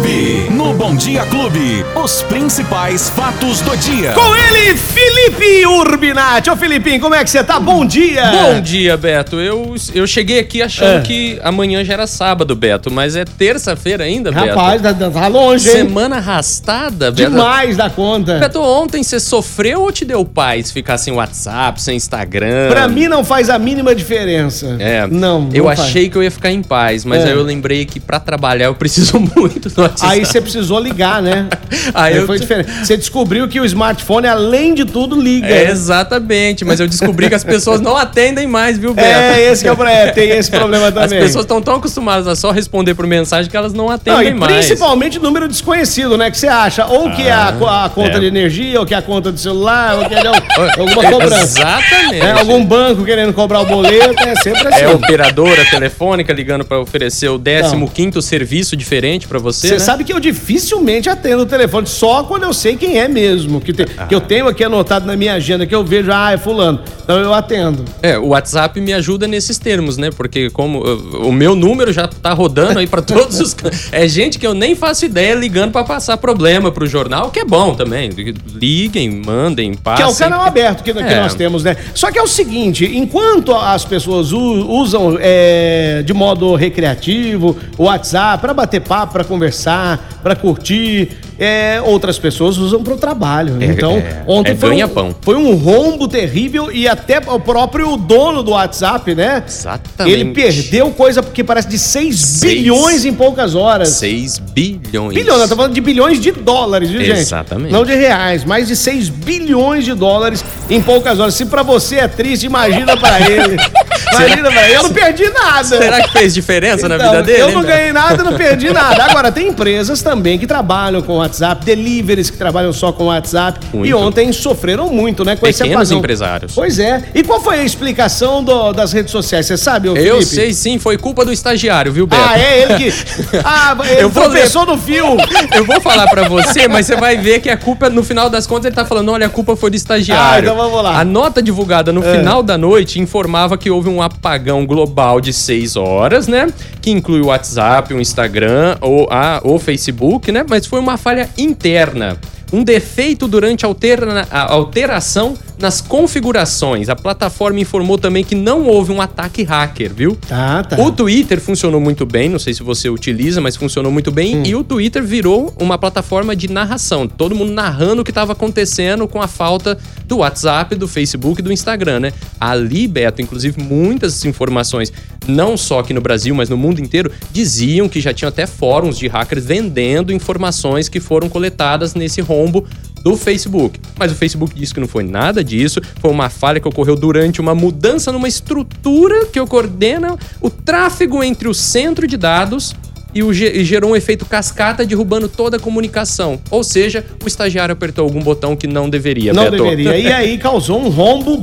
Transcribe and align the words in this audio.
Clube. 0.00 0.47
No 0.68 0.74
Bom 0.74 0.94
Dia 0.94 1.24
Clube, 1.24 1.82
os 1.96 2.20
principais 2.24 3.08
fatos 3.08 3.62
do 3.62 3.74
dia. 3.78 4.12
Com 4.12 4.36
ele, 4.36 4.76
Felipe 4.76 5.66
Urbinati. 5.66 6.50
Ô, 6.50 6.56
Filipinho, 6.58 7.00
como 7.00 7.14
é 7.14 7.24
que 7.24 7.30
você 7.30 7.42
tá? 7.42 7.58
Bom 7.58 7.86
dia! 7.86 8.22
Bom 8.30 8.60
dia, 8.60 8.94
Beto. 8.94 9.36
Eu, 9.40 9.74
eu 9.94 10.06
cheguei 10.06 10.38
aqui 10.38 10.60
achando 10.60 10.98
É. 10.98 11.00
que 11.00 11.40
amanhã 11.42 11.82
já 11.82 11.94
era 11.94 12.06
sábado, 12.06 12.54
Beto, 12.54 12.90
mas 12.90 13.16
é 13.16 13.24
terça-feira 13.24 14.04
ainda, 14.04 14.30
Rapaz, 14.30 14.82
Beto. 14.82 14.98
tá, 14.98 15.10
tá 15.10 15.26
longe, 15.26 15.66
hein? 15.70 15.74
Semana 15.74 16.16
arrastada, 16.16 17.10
Beto. 17.10 17.30
Demais 17.30 17.74
da 17.78 17.88
conta. 17.88 18.38
Beto, 18.38 18.60
ontem 18.60 19.02
você 19.02 19.18
sofreu 19.18 19.80
ou 19.80 19.90
te 19.90 20.04
deu 20.04 20.22
paz 20.22 20.70
ficar 20.70 20.98
sem 20.98 21.14
WhatsApp, 21.14 21.80
sem 21.80 21.96
Instagram? 21.96 22.68
Pra 22.68 22.86
mim 22.86 23.08
não 23.08 23.24
faz 23.24 23.48
a 23.48 23.58
mínima 23.58 23.94
diferença. 23.94 24.76
É, 24.78 25.06
Não, 25.06 25.48
eu 25.50 25.64
não 25.64 25.74
faz. 25.74 25.80
achei 25.80 26.10
que 26.10 26.16
eu 26.18 26.22
ia 26.22 26.30
ficar 26.30 26.50
em 26.50 26.62
paz, 26.62 27.06
mas 27.06 27.22
É. 27.24 27.28
aí 27.28 27.32
eu 27.32 27.42
lembrei 27.42 27.86
que 27.86 27.98
pra 27.98 28.20
trabalhar 28.20 28.66
eu 28.66 28.74
preciso 28.74 29.18
muito 29.34 29.70
do 29.70 29.80
WhatsApp. 29.80 30.12
Aí 30.12 30.26
você 30.26 30.42
precisou 30.58 30.80
ligar, 30.80 31.22
né? 31.22 31.46
Aí 31.94 32.12
Aí 32.12 32.16
eu- 32.16 32.26
foi 32.26 32.38
diferente. 32.38 32.70
Você 32.84 32.96
descobriu 32.96 33.46
que 33.48 33.60
o 33.60 33.64
smartphone, 33.64 34.26
além 34.26 34.74
de 34.74 34.84
tudo, 34.84 35.20
liga. 35.20 35.46
É, 35.46 35.70
exatamente, 35.70 36.64
mas 36.64 36.80
eu 36.80 36.86
descobri 36.88 37.28
que 37.28 37.34
as 37.34 37.44
pessoas 37.44 37.80
não 37.80 37.96
atendem 37.96 38.46
mais, 38.46 38.76
viu, 38.78 38.92
Beto? 38.94 39.08
É, 39.08 39.40
esse 39.50 39.62
que 39.62 39.68
é 39.68 39.72
o 39.72 39.76
pro- 39.76 39.86
é, 39.86 40.10
tem 40.10 40.30
esse 40.30 40.50
problema 40.50 40.88
As 40.88 40.94
também. 40.94 41.20
pessoas 41.20 41.44
estão 41.44 41.60
tão 41.62 41.76
acostumadas 41.76 42.26
a 42.26 42.34
só 42.34 42.50
responder 42.50 42.94
por 42.94 43.06
mensagem 43.06 43.50
que 43.50 43.56
elas 43.56 43.72
não 43.72 43.86
Não, 43.86 43.92
atendem 43.92 44.28
e 44.28 44.34
mais. 44.34 44.66
principalmente 44.66 45.18
número 45.18 45.48
desconhecido, 45.48 46.16
né? 46.18 46.30
Que 46.30 46.36
você 46.38 46.48
acha 46.48 46.84
ou 46.86 47.10
que 47.12 47.22
é 47.22 47.32
a, 47.32 47.54
co- 47.58 47.66
a 47.66 47.88
conta 47.88 48.16
é. 48.16 48.20
de 48.20 48.26
energia, 48.26 48.80
ou 48.80 48.86
que 48.86 48.94
é 48.94 48.96
a 48.98 49.02
conta 49.02 49.30
do 49.32 49.38
celular, 49.38 49.96
ou 49.98 50.04
que 50.08 50.14
é 50.14 50.18
alguma 50.78 51.04
É, 51.04 51.10
cobrança. 51.10 51.58
Exatamente. 51.60 52.20
É, 52.26 52.32
algum 52.32 52.64
banco 52.64 53.04
querendo 53.04 53.32
cobrar 53.32 53.60
o 53.60 53.66
boleto, 53.66 54.22
é 54.26 54.34
sempre 54.36 54.66
assim. 54.68 54.80
É 54.84 54.88
operadora 54.88 55.64
telefônica 55.70 56.32
ligando 56.32 56.64
pra 56.64 56.78
oferecer 56.80 57.28
o 57.28 57.38
15º 57.38 58.20
serviço 58.20 58.76
diferente 58.76 59.26
pra 59.28 59.38
você, 59.38 59.68
Você 59.68 59.72
né? 59.74 59.78
sabe 59.78 60.04
que 60.04 60.12
eu 60.12 60.20
dificilmente 60.52 61.10
atendo 61.10 61.42
o 61.42 61.46
telefone, 61.46 61.86
só 61.86 62.24
quando 62.24 62.44
eu 62.44 62.52
sei 62.54 62.74
quem 62.76 62.98
é 62.98 63.06
mesmo. 63.06 63.60
Que, 63.60 63.72
te- 63.72 63.84
que 64.08 64.14
eu 64.14 64.20
tenho 64.20 64.48
aqui 64.48 64.64
anotado 64.64 65.06
na 65.06 65.14
minha 65.16 65.34
agenda, 65.34 65.66
que 65.66 65.74
eu 65.74 65.84
vejo, 65.84 66.10
ah, 66.10 66.32
é 66.32 66.38
fulano. 66.38 66.80
Então 67.04 67.18
eu 67.18 67.34
atendo. 67.34 67.84
É, 68.02 68.18
o 68.18 68.28
WhatsApp 68.28 68.80
me 68.80 68.92
ajuda 68.92 69.26
nesses 69.26 69.58
termos, 69.58 69.96
né? 69.98 70.10
Porque 70.10 70.48
como 70.50 70.80
uh, 70.80 71.26
o 71.28 71.32
meu 71.32 71.54
número 71.54 71.92
já 71.92 72.06
tá 72.08 72.32
rodando 72.32 72.78
aí 72.78 72.86
pra 72.86 73.00
todos 73.02 73.38
os... 73.40 73.54
É 73.92 74.08
gente 74.08 74.38
que 74.38 74.46
eu 74.46 74.54
nem 74.54 74.74
faço 74.74 75.04
ideia 75.04 75.34
ligando 75.34 75.72
pra 75.72 75.84
passar 75.84 76.16
problema 76.16 76.70
pro 76.72 76.86
jornal, 76.86 77.30
que 77.30 77.40
é 77.40 77.44
bom 77.44 77.74
também. 77.74 78.10
Liguem, 78.54 79.22
mandem, 79.24 79.72
Que 79.72 79.80
passem. 79.82 80.04
é 80.04 80.08
o 80.08 80.14
canal 80.14 80.42
aberto 80.44 80.82
que, 80.82 80.92
que 80.92 80.98
É. 80.98 81.20
nós 81.20 81.34
temos, 81.34 81.62
né? 81.62 81.76
Só 81.94 82.10
que 82.10 82.18
é 82.18 82.22
o 82.22 82.26
seguinte, 82.26 82.84
enquanto 82.94 83.54
as 83.54 83.84
pessoas 83.84 84.32
usam 84.32 85.16
é, 85.20 86.02
de 86.04 86.12
modo 86.14 86.54
recreativo 86.54 87.56
o 87.76 87.84
WhatsApp 87.84 88.40
para 88.40 88.54
bater 88.54 88.80
papo, 88.80 89.12
para 89.12 89.24
conversar, 89.24 90.18
para 90.22 90.37
curtir, 90.38 91.10
é, 91.38 91.80
outras 91.84 92.18
pessoas 92.18 92.58
usam 92.58 92.82
para 92.82 92.94
o 92.94 92.96
trabalho. 92.96 93.56
É, 93.60 93.66
então, 93.66 93.92
é, 93.92 94.22
ontem 94.26 94.52
é 94.52 94.56
foi, 94.56 94.82
um, 94.82 95.14
foi 95.20 95.36
um 95.36 95.54
rombo 95.54 96.08
terrível 96.08 96.72
e 96.72 96.88
até 96.88 97.18
o 97.18 97.38
próprio 97.38 97.96
dono 97.96 98.42
do 98.42 98.52
WhatsApp, 98.52 99.14
né? 99.14 99.44
Exatamente. 99.46 100.14
Ele 100.14 100.32
perdeu 100.32 100.90
coisa 100.90 101.22
porque 101.22 101.44
parece 101.44 101.68
de 101.68 101.78
6 101.78 102.18
Seis. 102.18 102.54
bilhões 102.54 103.04
em 103.04 103.14
poucas 103.14 103.54
horas. 103.54 103.88
6 103.90 104.38
bilhões. 104.38 105.14
Bilhões, 105.14 105.40
nós 105.40 105.50
falando 105.50 105.74
de 105.74 105.80
bilhões 105.80 106.20
de 106.20 106.32
dólares, 106.32 106.90
viu, 106.90 107.00
gente? 107.00 107.18
Exatamente. 107.18 107.72
Não 107.72 107.84
de 107.84 107.94
reais, 107.94 108.44
mais 108.44 108.68
de 108.68 108.76
6 108.76 109.08
bilhões 109.08 109.84
de 109.84 109.94
dólares 109.94 110.44
em 110.68 110.80
poucas 110.80 111.20
horas. 111.20 111.34
Se 111.34 111.46
pra 111.46 111.62
você 111.62 111.96
é 111.96 112.08
triste, 112.08 112.46
imagina 112.46 112.96
pra 112.96 113.20
ele. 113.20 113.56
Imagina 114.12 114.48
ele. 114.64 114.76
Eu 114.76 114.82
não 114.84 114.90
perdi 114.92 115.30
nada. 115.30 115.64
Será 115.64 116.02
que 116.02 116.12
fez 116.12 116.34
diferença 116.34 116.88
na 116.88 116.96
Então, 116.96 117.10
vida 117.10 117.22
dele? 117.22 117.42
Eu 117.42 117.50
não 117.52 117.60
hein, 117.60 117.66
ganhei 117.66 117.92
nada, 117.92 118.22
não 118.24 118.34
perdi 118.36 118.70
nada. 118.72 119.04
Agora, 119.04 119.30
tem 119.32 119.48
empresas 119.48 120.02
também 120.02 120.38
que 120.38 120.46
trabalham 120.46 121.02
com 121.02 121.14
WhatsApp, 121.18 121.64
deliveries 121.64 122.30
que 122.30 122.36
trabalham 122.36 122.72
só 122.72 122.92
com 122.92 123.04
WhatsApp. 123.06 123.60
E 123.72 123.76
Muito. 123.76 123.96
ontem 123.96 124.32
sofreram 124.32 124.88
muito, 124.90 125.24
né? 125.24 125.36
Com 125.36 125.46
esse 125.46 125.62
Pequenos 125.62 125.88
apagão. 125.88 125.98
empresários. 125.98 126.52
Pois 126.54 126.78
é. 126.78 127.04
E 127.14 127.22
qual 127.22 127.40
foi 127.40 127.60
a 127.60 127.64
explicação 127.64 128.42
do- 128.42 128.72
das 128.72 128.92
redes 128.92 129.10
sociais? 129.12 129.46
Você 129.46 129.56
sabe, 129.56 129.88
ô 129.88 129.96
Eu 129.96 130.16
Felipe? 130.16 130.24
sei 130.24 130.52
sim, 130.52 130.78
foi 130.78 130.96
culpa 130.98 131.24
do 131.24 131.32
estagiário, 131.32 131.92
viu, 131.92 132.06
Beto? 132.06 132.22
Ah, 132.26 132.38
é 132.38 132.62
ele 132.62 132.74
que. 132.76 132.92
Ah, 133.44 133.76
ele 133.88 134.02
Eu 134.02 134.08
vou 134.08 134.24
tropeçou 134.24 134.66
no 134.66 134.76
fio. 134.78 135.16
Eu 135.54 135.64
vou 135.64 135.80
falar 135.80 136.06
pra 136.08 136.28
você, 136.28 136.66
mas 136.68 136.86
você 136.86 136.96
vai 136.96 137.16
ver 137.16 137.40
que 137.40 137.48
a 137.50 137.56
culpa, 137.56 137.88
no 137.90 138.02
final 138.02 138.28
das 138.30 138.46
contas, 138.46 138.66
ele 138.66 138.74
tá 138.74 138.84
falando: 138.84 139.10
olha, 139.12 139.26
a 139.26 139.30
culpa 139.30 139.54
foi 139.56 139.70
do 139.70 139.76
estagiário. 139.76 140.48
Ah, 140.48 140.52
então 140.52 140.56
vamos 140.56 140.82
lá. 140.82 140.98
A 141.00 141.04
nota 141.04 141.42
divulgada 141.42 141.92
no 141.92 142.02
É. 142.04 142.16
final 142.18 142.42
da 142.42 142.56
noite 142.58 143.00
informava 143.00 143.56
que 143.56 143.70
houve 143.70 143.88
um 143.88 143.97
apagão 144.02 144.66
global 144.66 145.20
de 145.20 145.32
6 145.32 145.76
horas, 145.76 146.26
né? 146.26 146.52
Que 146.80 146.90
inclui 146.90 147.20
o 147.20 147.26
WhatsApp, 147.26 147.92
o 147.92 148.00
Instagram 148.00 148.76
ou 148.80 149.08
a, 149.10 149.40
o 149.44 149.58
Facebook, 149.58 150.30
né? 150.32 150.44
Mas 150.48 150.66
foi 150.66 150.80
uma 150.80 150.96
falha 150.96 151.28
interna. 151.36 152.18
Um 152.52 152.64
defeito 152.64 153.28
durante 153.28 153.64
a, 153.64 153.68
alterna- 153.68 154.26
a 154.30 154.52
alteração 154.52 155.36
nas 155.58 155.80
configurações. 155.80 156.88
A 156.88 156.94
plataforma 156.96 157.58
informou 157.60 157.98
também 157.98 158.22
que 158.24 158.34
não 158.34 158.64
houve 158.64 158.92
um 158.92 159.00
ataque 159.00 159.42
hacker, 159.42 159.92
viu? 159.92 160.16
Tá, 160.28 160.62
tá. 160.62 160.80
O 160.80 160.92
Twitter 160.92 161.40
funcionou 161.40 161.80
muito 161.80 162.06
bem, 162.06 162.28
não 162.28 162.38
sei 162.38 162.54
se 162.54 162.62
você 162.62 162.88
utiliza, 162.88 163.40
mas 163.40 163.56
funcionou 163.56 163.90
muito 163.90 164.10
bem. 164.10 164.36
Hum. 164.38 164.42
E 164.46 164.54
o 164.54 164.62
Twitter 164.62 165.02
virou 165.02 165.52
uma 165.58 165.76
plataforma 165.76 166.34
de 166.36 166.48
narração. 166.48 167.08
Todo 167.08 167.34
mundo 167.34 167.52
narrando 167.52 168.02
o 168.02 168.04
que 168.04 168.10
estava 168.10 168.32
acontecendo 168.32 169.06
com 169.08 169.20
a 169.20 169.26
falta 169.26 169.76
do 170.06 170.18
WhatsApp, 170.18 170.74
do 170.76 170.86
Facebook 170.88 171.40
e 171.40 171.44
do 171.44 171.52
Instagram, 171.52 172.00
né? 172.00 172.12
Ali, 172.40 172.86
Beto, 172.86 173.20
inclusive, 173.20 173.60
muitas 173.60 174.24
informações, 174.24 174.92
não 175.28 175.56
só 175.56 175.80
aqui 175.80 175.92
no 175.92 176.00
Brasil, 176.00 176.34
mas 176.34 176.48
no 176.48 176.56
mundo 176.56 176.80
inteiro, 176.80 177.12
diziam 177.30 177.88
que 177.88 178.00
já 178.00 178.12
tinham 178.12 178.28
até 178.28 178.46
fóruns 178.46 178.98
de 178.98 179.06
hackers 179.06 179.44
vendendo 179.44 180.12
informações 180.12 180.88
que 180.88 180.98
foram 180.98 181.28
coletadas 181.28 181.94
nesse 181.94 182.20
rombo 182.20 182.66
do 183.02 183.16
Facebook. 183.16 183.78
Mas 183.96 184.10
o 184.10 184.14
Facebook 184.14 184.54
disse 184.54 184.74
que 184.74 184.80
não 184.80 184.88
foi 184.88 185.04
nada 185.04 185.44
disso, 185.44 185.80
foi 186.00 186.10
uma 186.10 186.28
falha 186.28 186.60
que 186.60 186.68
ocorreu 186.68 186.96
durante 186.96 187.40
uma 187.40 187.54
mudança 187.54 188.10
numa 188.10 188.28
estrutura 188.28 189.26
que 189.26 189.44
coordena 189.46 190.16
o 190.40 190.50
tráfego 190.50 191.22
entre 191.22 191.48
o 191.48 191.54
centro 191.54 192.06
de 192.06 192.16
dados 192.16 192.74
e, 193.14 193.22
o 193.22 193.32
e 193.32 193.64
gerou 193.64 193.92
um 193.92 193.96
efeito 193.96 194.26
cascata 194.26 194.84
derrubando 194.84 195.28
toda 195.28 195.56
a 195.56 195.60
comunicação. 195.60 196.40
Ou 196.50 196.62
seja, 196.62 197.04
o 197.24 197.26
estagiário 197.26 197.72
apertou 197.72 198.04
algum 198.04 198.20
botão 198.20 198.54
que 198.54 198.66
não 198.66 198.88
deveria. 198.88 199.32
Não 199.32 199.44
Beto. 199.44 199.62
deveria. 199.62 199.96
E 199.96 200.12
aí 200.12 200.38
causou 200.38 200.80
um 200.80 200.88
rombo 200.88 201.38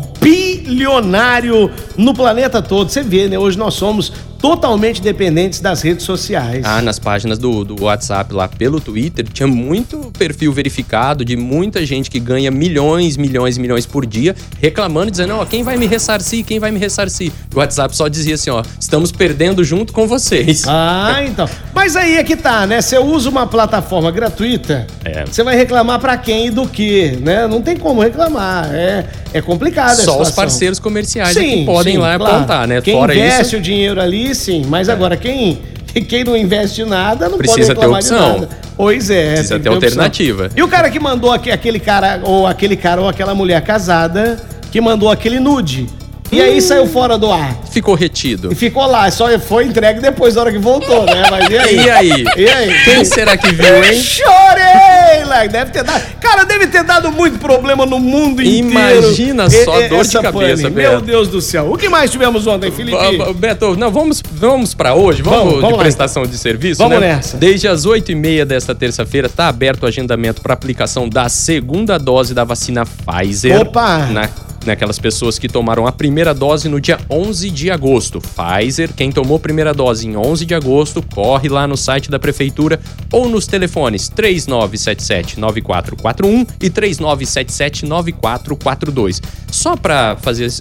bilionário 0.66 1.72
no 1.96 2.14
planeta 2.14 2.62
todo. 2.62 2.90
Você 2.90 3.04
vê, 3.04 3.28
né? 3.28 3.38
Hoje 3.38 3.58
nós 3.58 3.76
somos 3.76 4.12
totalmente 4.50 5.02
dependentes 5.02 5.60
das 5.60 5.82
redes 5.82 6.06
sociais. 6.06 6.64
Ah, 6.64 6.80
nas 6.80 7.00
páginas 7.00 7.40
do, 7.40 7.64
do 7.66 7.84
WhatsApp 7.84 8.32
lá 8.32 8.48
pelo 8.48 8.80
Twitter, 8.80 9.26
tinha 9.28 9.48
muito 9.48 10.12
perfil 10.18 10.54
verificado 10.54 11.26
de 11.26 11.36
muita 11.36 11.84
gente 11.84 12.12
que 12.12 12.20
ganha 12.20 12.52
milhões, 12.52 13.18
milhões 13.18 13.58
milhões 13.58 13.88
por 13.88 14.06
dia, 14.06 14.36
reclamando, 14.62 15.10
dizendo, 15.10 15.34
ó, 15.36 15.46
quem 15.46 15.64
vai 15.64 15.78
me 15.78 15.88
ressarcir? 15.88 16.46
Quem 16.46 16.60
vai 16.60 16.70
me 16.70 16.78
ressarcir? 16.78 17.32
O 17.56 17.58
WhatsApp 17.58 17.96
só 17.98 18.08
dizia 18.08 18.36
assim, 18.36 18.52
ó, 18.52 18.62
estamos 18.80 19.12
perdendo 19.12 19.64
junto 19.64 19.92
com 19.92 20.08
vocês. 20.08 20.64
Ah, 20.78 21.24
então. 21.26 21.48
Mas 21.74 21.96
aí 21.96 22.18
é 22.18 22.24
que 22.24 22.36
tá, 22.36 22.68
né? 22.68 22.82
Você 22.82 22.98
usa 22.98 23.30
uma 23.30 23.48
plataforma 23.48 24.12
gratuita, 24.12 24.86
É. 25.04 25.26
você 25.26 25.42
vai 25.44 25.56
reclamar 25.56 26.00
pra 26.00 26.18
quem 26.18 26.48
e 26.48 26.50
do 26.52 26.68
que, 26.68 27.18
né? 27.22 27.48
Não 27.48 27.62
tem 27.62 27.78
como 27.78 28.02
reclamar. 28.02 28.70
É, 28.74 29.06
é 29.34 29.42
complicado 29.42 29.96
Só 30.02 30.22
os 30.22 30.32
parceiros 30.32 30.78
comerciais 30.80 31.36
é 31.38 31.42
que 31.44 31.66
podem 31.66 31.94
sim, 31.94 32.00
lá 32.00 32.18
claro. 32.18 32.36
apontar, 32.36 32.68
né? 32.68 32.82
Quem 32.82 32.94
Fora 32.96 33.16
investe 33.16 33.42
isso, 33.42 33.56
É. 33.56 33.60
o 33.60 33.62
dinheiro 33.62 34.02
ali, 34.02 34.35
sim. 34.36 34.66
Mas 34.68 34.90
agora, 34.90 35.18
quem, 35.18 35.60
quem 36.08 36.24
não 36.24 36.36
investe 36.36 36.84
nada, 36.86 37.30
não 37.30 37.38
Precisa 37.38 37.74
pode 37.74 37.80
ter 37.80 37.82
reclamar 37.82 38.02
de 38.02 38.14
opção. 38.14 38.40
nada. 38.40 38.50
Pois 38.78 39.10
é. 39.10 39.34
Precisa 39.36 39.60
ter 39.60 39.70
opção. 39.70 39.74
alternativa. 39.90 40.50
E 40.56 40.62
o 40.62 40.68
cara 40.68 40.90
que 40.90 41.00
mandou 41.00 41.32
aqui, 41.32 41.50
aquele 41.50 41.80
cara, 41.80 42.20
ou 42.24 42.46
aquele 42.46 42.76
cara, 42.76 43.02
ou 43.02 43.08
aquela 43.08 43.34
mulher 43.34 43.62
casada, 43.62 44.40
que 44.72 44.80
mandou 44.82 45.10
aquele 45.10 45.40
nude. 45.40 45.88
E 46.32 46.42
aí 46.42 46.62
saiu 46.62 46.88
fora 46.88 47.18
do 47.18 47.32
ar. 47.32 47.56
ficou 47.72 47.94
retido. 47.96 48.52
E 48.52 48.56
ficou 48.56 48.86
lá, 48.86 49.10
só 49.12 49.28
foi 49.40 49.66
entregue 49.66 50.00
depois 50.00 50.34
da 50.36 50.42
hora 50.42 50.52
que 50.52 50.58
voltou, 50.58 51.06
né? 51.06 51.24
Mas 51.30 51.50
e 51.50 51.58
aí? 51.58 51.76
E 51.76 51.90
aí? 51.90 52.26
E 52.38 52.50
aí? 52.50 52.84
Quem 52.84 53.06
será 53.06 53.38
que 53.38 53.52
viu, 53.54 53.84
hein? 53.84 54.02
Chorei! 54.02 55.24
lá, 55.26 55.46
Deve 55.46 55.72
ter 55.72 55.84
dado. 55.84 56.04
Cara, 56.20 56.44
deve 56.44 56.68
ter 56.68 56.84
dado 56.84 57.12
muito 57.12 57.40
problema 57.40 57.86
no 57.86 58.00
mundo 58.00 58.42
inteiro. 58.42 58.70
Imagina 58.70 59.50
só, 59.50 59.82
E- 59.82 59.86
e- 59.86 59.90
dor 59.90 60.06
de 60.06 60.12
cabeça, 60.14 60.64
pane. 60.64 60.76
Beto. 60.76 60.92
Meu 60.92 61.02
Deus 61.02 61.28
do 61.28 61.42
céu. 61.42 61.72
O 61.72 61.78
que 61.78 61.90
mais 61.90 62.12
tivemos 62.12 62.46
ontem, 62.48 62.72
Felipe? 62.72 62.98
Beto, 63.36 63.76
não, 63.78 63.92
vamos, 63.92 64.22
vamos 64.32 64.74
para 64.74 64.94
hoje, 64.94 65.22
vamos, 65.22 65.40
Vamos, 65.40 65.54
vamos 65.56 65.68
de 65.70 65.74
lá, 65.78 65.80
prestação 65.84 66.26
de 66.26 66.38
serviço, 66.38 66.82
Vamos 66.82 67.00
né? 67.00 67.16
nessa. 67.16 67.38
Desde 67.38 67.68
as 67.68 67.86
8h30 67.86 68.46
desta 68.46 68.74
terça-feira 68.74 69.28
está 69.28 69.48
aberto 69.48 69.84
o 69.84 69.86
agendamento 69.86 70.42
para 70.42 70.54
aplicação 70.54 71.08
da 71.10 71.28
segunda 71.30 71.98
dose 71.98 72.34
da 72.34 72.44
vacina 72.44 72.86
Pfizer. 72.86 73.62
Opa! 73.62 73.98
Na, 74.12 74.30
naquelas 74.66 75.00
pessoas 75.00 75.40
que 75.40 75.48
tomaram 75.48 75.88
a 75.88 75.92
primeira 75.92 76.34
dose 76.34 76.68
no 76.70 76.82
dia 76.82 77.00
11 77.10 77.50
de 77.50 77.72
agosto. 77.72 78.22
Pfizer, 78.22 78.94
quem 78.94 79.12
tomou 79.12 79.38
a 79.38 79.40
primeira 79.40 79.74
dose 79.74 80.08
em 80.08 80.16
11 80.16 80.46
de 80.46 80.54
agosto, 80.54 81.02
corre 81.14 81.50
lá 81.50 81.68
no 81.68 81.76
site 81.78 82.10
da 82.10 82.20
prefeitura 82.20 82.80
ou 83.12 83.28
nos 83.30 83.48
telefones 83.48 84.10
3977-9441 84.10 86.48
e 86.62 86.70
3977-9442. 86.70 89.22
Só 89.52 89.76
para 89.76 90.16
fazer 90.18 90.48
o 90.48 90.52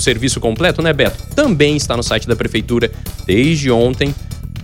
serviço 0.00 0.40
completo, 0.40 0.82
né, 0.82 0.92
Beto? 0.92 1.16
Também 1.34 1.76
está 1.76 1.96
no 1.96 2.02
site 2.02 2.28
da 2.28 2.36
prefeitura 2.36 2.90
desde 3.26 3.70
ontem 3.70 4.14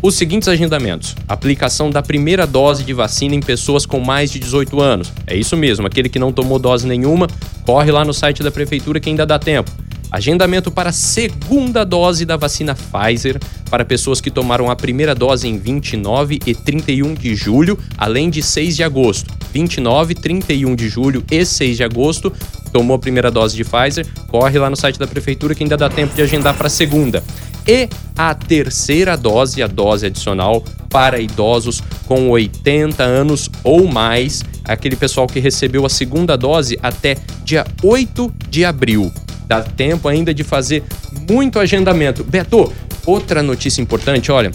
os 0.05 0.17
seguintes 0.17 0.49
agendamentos: 0.49 1.17
aplicação 1.27 1.89
da 1.89 2.03
primeira 2.03 2.47
dose 2.47 2.85
de 2.85 2.93
vacina 2.93 3.35
em 3.35 3.41
pessoas 3.41 3.87
com 3.87 3.99
mais 4.01 4.31
de 4.31 4.39
18 4.39 4.79
anos. 4.79 5.11
É 5.27 5.35
isso 5.35 5.56
mesmo, 5.56 5.87
aquele 5.87 6.11
que 6.11 6.19
não 6.19 6.31
tomou 6.31 6.59
dose 6.59 6.87
nenhuma, 6.87 7.27
corre 7.65 7.91
lá 7.91 8.05
no 8.05 8.12
site 8.12 8.43
da 8.43 8.51
prefeitura 8.51 9.01
que 9.01 9.09
ainda 9.09 9.25
dá 9.25 9.39
tempo. 9.39 9.71
Agendamento 10.12 10.71
para 10.71 10.91
a 10.91 10.93
segunda 10.93 11.83
dose 11.83 12.25
da 12.25 12.37
vacina 12.37 12.77
Pfizer 12.77 13.41
para 13.69 13.85
pessoas 13.85 14.21
que 14.21 14.31
tomaram 14.31 14.71
a 14.71 14.77
primeira 14.77 15.15
dose 15.15 15.49
em 15.49 15.59
29 15.59 16.39
e 16.47 16.55
31 16.55 17.15
de 17.15 17.35
julho, 17.35 17.77
além 17.97 18.31
de 18.31 18.41
6 18.43 18.77
de 18.77 18.85
agosto. 18.85 19.35
29, 19.53 20.15
31 20.15 20.77
de 20.77 20.89
julho 20.89 21.25
e 21.31 21.45
6 21.45 21.79
de 21.79 21.83
agosto, 21.83 22.33
tomou 22.73 22.95
a 22.95 22.99
primeira 22.99 23.31
dose 23.31 23.57
de 23.57 23.65
Pfizer, 23.65 24.07
corre 24.29 24.59
lá 24.59 24.69
no 24.69 24.77
site 24.77 24.99
da 24.99 25.07
prefeitura 25.07 25.55
que 25.55 25.65
ainda 25.65 25.77
dá 25.77 25.89
tempo 25.89 26.15
de 26.15 26.23
agendar 26.23 26.55
para 26.55 26.69
a 26.69 26.71
segunda. 26.71 27.25
E 27.66 27.88
a 28.16 28.34
terceira 28.34 29.16
dose, 29.16 29.62
a 29.62 29.66
dose 29.66 30.06
adicional 30.06 30.62
para 30.90 31.19
idosos 31.19 31.82
com 32.06 32.28
80 32.31 33.02
anos 33.02 33.50
ou 33.64 33.87
mais, 33.87 34.43
aquele 34.64 34.96
pessoal 34.96 35.26
que 35.26 35.40
recebeu 35.40 35.84
a 35.84 35.88
segunda 35.88 36.37
dose 36.37 36.78
até 36.82 37.16
dia 37.44 37.66
8 37.82 38.32
de 38.49 38.64
abril. 38.64 39.12
Dá 39.46 39.62
tempo 39.62 40.08
ainda 40.08 40.32
de 40.32 40.44
fazer 40.44 40.82
muito 41.28 41.58
agendamento. 41.58 42.22
Beto, 42.22 42.72
outra 43.05 43.43
notícia 43.43 43.82
importante, 43.82 44.31
olha. 44.31 44.50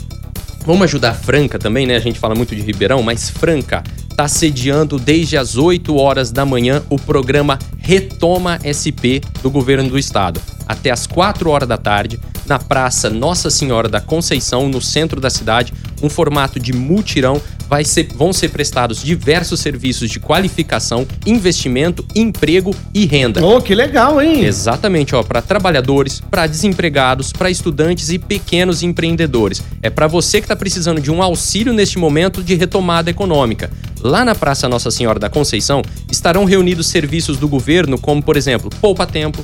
Vamos 0.65 0.83
ajudar 0.83 1.13
Franca 1.13 1.57
também, 1.57 1.87
né? 1.87 1.95
A 1.95 1.99
gente 1.99 2.19
fala 2.19 2.35
muito 2.35 2.55
de 2.55 2.61
Ribeirão, 2.61 3.01
mas 3.01 3.29
Franca 3.29 3.81
está 4.09 4.27
sediando 4.27 4.99
desde 4.99 5.37
as 5.37 5.57
8 5.57 5.95
horas 5.95 6.31
da 6.31 6.45
manhã 6.45 6.83
o 6.89 6.97
programa 6.97 7.57
Retoma 7.77 8.59
SP 8.61 9.23
do 9.41 9.49
governo 9.49 9.89
do 9.89 9.97
estado. 9.97 10.41
Até 10.67 10.91
as 10.91 11.07
4 11.07 11.49
horas 11.49 11.67
da 11.67 11.77
tarde, 11.77 12.19
na 12.49 12.57
Praça 12.57 13.09
Nossa 13.09 13.49
Senhora 13.51 13.87
da 13.87 14.01
Conceição, 14.01 14.67
no 14.67 14.81
centro 14.81 15.21
da 15.21 15.29
cidade, 15.29 15.71
um 16.01 16.09
formato 16.09 16.59
de 16.59 16.73
mutirão 16.73 17.39
vai 17.69 17.85
ser, 17.85 18.07
vão 18.15 18.33
ser 18.33 18.49
prestados 18.49 19.03
diversos 19.03 19.59
serviços 19.59 20.09
de 20.09 20.19
qualificação, 20.19 21.07
investimento, 21.25 22.03
emprego 22.15 22.75
e 22.91 23.05
renda. 23.05 23.45
Oh, 23.45 23.61
que 23.61 23.75
legal, 23.75 24.19
hein? 24.19 24.43
Exatamente, 24.43 25.13
ó, 25.13 25.21
para 25.21 25.39
trabalhadores, 25.39 26.19
para 26.19 26.47
desempregados, 26.47 27.31
para 27.31 27.51
estudantes 27.51 28.09
e 28.09 28.17
pequenos 28.17 28.81
empreendedores. 28.81 29.61
É 29.83 29.89
para 29.91 30.07
você 30.07 30.39
que 30.39 30.45
está 30.45 30.55
precisando 30.55 30.99
de 30.99 31.11
um 31.11 31.21
auxílio 31.21 31.71
neste 31.71 31.99
momento 31.99 32.41
de 32.41 32.55
retomada 32.55 33.11
econômica. 33.11 33.69
Lá 34.01 34.25
na 34.25 34.33
Praça 34.33 34.67
Nossa 34.67 34.89
Senhora 34.89 35.19
da 35.19 35.29
Conceição 35.29 35.83
estarão 36.11 36.45
reunidos 36.45 36.87
serviços 36.87 37.37
do 37.37 37.47
governo, 37.47 37.99
como 37.99 38.23
por 38.23 38.35
exemplo, 38.35 38.71
Poupa 38.81 39.05
Tempo, 39.05 39.43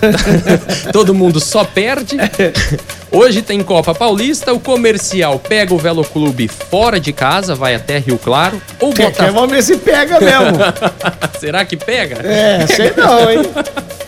Todo 0.92 1.14
mundo 1.14 1.40
só 1.40 1.64
perde. 1.64 2.16
Hoje 3.14 3.42
tem 3.42 3.62
Copa 3.62 3.94
Paulista, 3.94 4.54
o 4.54 4.58
comercial 4.60 5.38
pega 5.38 5.74
o 5.74 5.78
Velo 5.78 6.02
Clube 6.02 6.48
fora 6.48 6.98
de 6.98 7.12
casa, 7.12 7.54
vai 7.54 7.74
até 7.74 7.98
Rio 7.98 8.16
Claro, 8.18 8.60
ou 8.80 8.90
Botafogo. 8.92 9.32
vamos 9.32 9.50
ver 9.52 9.62
se 9.62 9.76
pega 9.76 10.18
mesmo. 10.18 10.56
Será 11.38 11.62
que 11.64 11.76
pega? 11.76 12.16
É, 12.26 12.66
sei 12.66 12.92
não, 12.96 13.30
hein? 13.30 13.42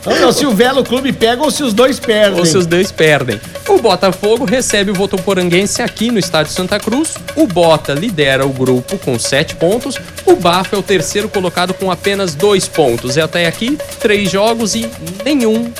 Vamos 0.03 0.21
ver 0.21 0.33
se 0.33 0.47
o 0.47 0.51
Velo 0.53 0.83
Clube 0.83 1.13
pega 1.13 1.43
ou 1.43 1.51
se 1.51 1.63
os 1.63 1.75
dois 1.75 1.99
perdem. 1.99 2.39
Ou 2.39 2.47
se 2.47 2.57
os 2.57 2.67
dois 2.67 2.91
perdem. 2.91 3.39
O 3.69 3.79
Botafogo 3.79 4.45
recebe 4.47 4.91
o 4.91 4.95
Votoporanguense 4.95 5.83
aqui 5.83 6.11
no 6.11 6.19
estádio 6.19 6.53
Santa 6.53 6.79
Cruz. 6.79 7.15
O 7.37 7.47
Bota 7.47 7.93
lidera 7.93 8.47
o 8.47 8.51
grupo 8.51 8.97
com 8.99 9.19
sete 9.19 9.55
pontos. 9.55 9.97
O 10.25 10.37
Bafo 10.37 10.77
é 10.77 10.79
o 10.79 10.83
terceiro 10.83 11.29
colocado 11.29 11.75
com 11.75 11.91
apenas 11.91 12.35
dois 12.35 12.67
pontos. 12.69 13.17
E 13.17 13.21
até 13.21 13.47
aqui, 13.47 13.79
três 14.01 14.31
jogos 14.31 14.75
e 14.75 14.89
nenhum, 15.25 15.73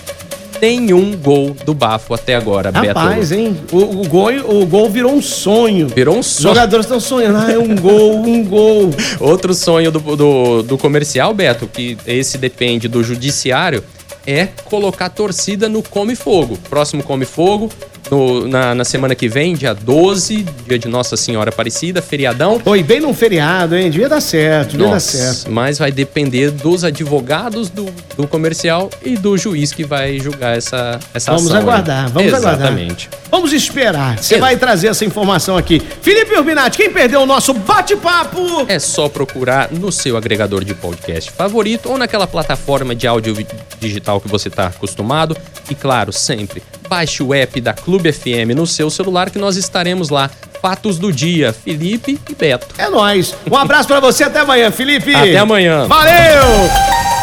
nenhum 0.65 1.15
gol 1.17 1.55
do 1.67 1.75
Bafo 1.75 2.15
até 2.15 2.35
agora, 2.35 2.71
Rapaz, 2.71 3.29
Beto. 3.29 3.41
hein? 3.41 3.57
O, 3.71 3.77
o 4.03 4.09
gol, 4.09 4.31
o 4.63 4.65
gol 4.67 4.89
virou 4.89 5.13
um 5.13 5.21
sonho. 5.21 5.89
Virou 5.89 6.17
um 6.17 6.21
Os 6.21 6.27
sonho. 6.27 6.55
jogadores 6.55 6.87
estão 6.87 6.99
sonhando. 6.99 7.37
Ah, 7.37 7.53
é 7.53 7.59
um 7.59 7.75
gol, 7.77 8.23
um 8.23 8.43
gol. 8.45 8.91
Outro 9.21 9.53
sonho 9.53 9.91
do, 9.93 10.01
do, 10.17 10.63
do 10.63 10.79
comercial, 10.79 11.35
Beto, 11.35 11.67
que 11.67 11.99
esse 12.07 12.39
depende 12.39 12.89
do 12.89 13.05
judiciário, 13.05 13.85
é 14.27 14.47
colocar 14.65 15.11
torcida 15.11 15.69
no 15.69 15.83
Come 15.83 16.17
Fogo. 16.17 16.59
Próximo 16.71 17.03
Come 17.03 17.27
Fogo, 17.27 17.69
no- 18.11 18.47
na, 18.47 18.75
na 18.75 18.85
semana 18.85 19.15
que 19.15 19.29
vem, 19.29 19.55
dia 19.55 19.75
12, 19.75 20.45
dia 20.67 20.79
de 20.79 20.89
Nossa 20.89 21.17
Senhora 21.17 21.51
Aparecida, 21.51 22.01
feriadão. 22.03 22.61
Oi, 22.65 22.83
bem 22.83 23.01
num 23.01 23.15
feriado, 23.15 23.77
hein? 23.77 23.91
Devia 23.91 24.09
dar 24.09 24.21
certo, 24.21 24.73
devia 24.73 24.87
dar 24.87 24.95
Nossa, 24.95 25.17
certo. 25.17 25.51
mas 25.51 25.79
vai 25.79 25.91
depender 25.91 26.51
dos 26.51 26.85
advogados 26.85 27.69
do, 27.71 27.87
do 28.17 28.27
comercial 28.27 28.91
e 29.05 29.17
do 29.17 29.37
juiz 29.37 29.73
que 29.73 29.85
vai 29.85 30.19
julgar 30.19 30.57
essa, 30.57 30.99
essa 31.13 31.31
Vamos 31.33 31.47
ação. 31.47 31.57
aí. 31.57 31.63
aguardar, 31.63 32.09
vamos 32.11 32.33
aguardar. 32.35 32.55
Exatamente. 32.61 33.09
Vamos 33.31 33.53
esperar. 33.53 34.19
Você 34.19 34.39
vai 34.39 34.57
trazer 34.57 34.89
essa 34.89 35.05
informação 35.05 35.57
aqui. 35.57 35.83
Felipe 36.03 36.35
Urbinati, 36.37 36.77
quem 36.77 36.91
perdeu 36.91 37.21
o 37.23 37.27
nosso 37.27 37.53
bate-papo? 37.53 38.65
É 38.69 38.79
só 38.79 39.09
procurar 39.09 39.71
no 39.73 39.91
seu 39.91 40.17
agregador 40.17 40.65
de 40.65 40.75
podcast 40.75 41.31
favorito 41.33 41.91
ou 41.91 41.99
naquela 41.99 42.27
plataforma 42.27 42.95
de 42.95 43.07
áudio 43.07 43.37
digital 43.81 44.21
que 44.21 44.29
você 44.29 44.49
está 44.49 44.67
acostumado. 44.69 45.37
E 45.69 45.75
claro, 45.75 46.13
sempre 46.13 46.63
baixe 46.89 47.23
o 47.23 47.35
app 47.35 47.61
da 47.61 47.73
Clube 47.73 48.13
FM 48.13 48.55
no 48.55 48.67
seu 48.67 48.91
celular 48.91 49.31
que 49.31 49.39
nós 49.39 49.57
estaremos 49.57 50.09
lá. 50.11 50.31
Fatos 50.61 50.99
do 50.99 51.13
dia, 51.13 51.53
Felipe 51.53 52.19
e 52.29 52.35
Beto. 52.35 52.67
É 52.79 52.89
nóis. 52.89 53.35
Um 53.51 53.57
abraço 53.57 53.87
pra 53.87 54.01
você, 54.01 54.25
até 54.25 54.41
amanhã, 54.41 54.71
Felipe. 54.71 55.15
Até 55.15 55.37
amanhã. 55.37 55.87
Valeu! 55.87 56.71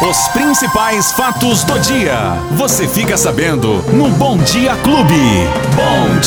Os 0.08 0.28
principais 0.28 1.12
fatos 1.12 1.64
do 1.64 1.78
dia. 1.78 2.36
Você 2.52 2.88
fica 2.88 3.16
sabendo 3.16 3.82
no 3.92 4.08
Bom 4.10 4.36
Dia 4.38 4.74
Clube. 4.76 5.46
Bom 5.76 6.18